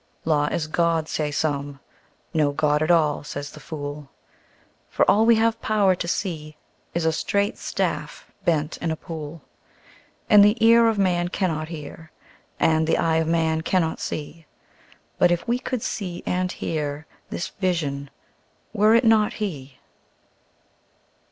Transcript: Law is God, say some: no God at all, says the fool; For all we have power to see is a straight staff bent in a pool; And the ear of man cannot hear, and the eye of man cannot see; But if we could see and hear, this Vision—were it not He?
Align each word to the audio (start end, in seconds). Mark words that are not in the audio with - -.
Law 0.25 0.45
is 0.47 0.65
God, 0.65 1.07
say 1.07 1.29
some: 1.29 1.79
no 2.33 2.51
God 2.51 2.81
at 2.81 2.89
all, 2.89 3.23
says 3.23 3.51
the 3.51 3.59
fool; 3.59 4.09
For 4.89 5.07
all 5.07 5.27
we 5.27 5.35
have 5.35 5.61
power 5.61 5.93
to 5.93 6.07
see 6.07 6.57
is 6.95 7.05
a 7.05 7.11
straight 7.13 7.55
staff 7.59 8.25
bent 8.43 8.77
in 8.77 8.89
a 8.89 8.95
pool; 8.95 9.43
And 10.27 10.43
the 10.43 10.57
ear 10.59 10.87
of 10.87 10.97
man 10.97 11.27
cannot 11.27 11.67
hear, 11.67 12.11
and 12.59 12.87
the 12.87 12.97
eye 12.97 13.17
of 13.17 13.27
man 13.27 13.61
cannot 13.61 13.99
see; 13.99 14.47
But 15.19 15.29
if 15.29 15.47
we 15.47 15.59
could 15.59 15.83
see 15.83 16.23
and 16.25 16.51
hear, 16.51 17.05
this 17.29 17.49
Vision—were 17.49 18.95
it 18.95 19.05
not 19.05 19.33
He? 19.33 19.77